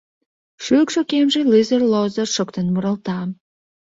[0.63, 3.19] Шӱкшӧ кемже лызыр-лозыр шоктен муралта.